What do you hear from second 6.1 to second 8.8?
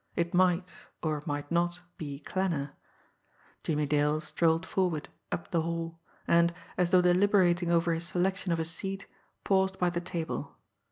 and, as though deliberating over his selection of a